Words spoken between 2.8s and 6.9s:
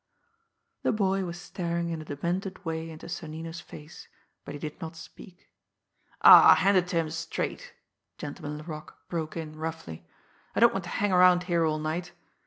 into Sonnino's face, but he did not speak. "Aw, hand it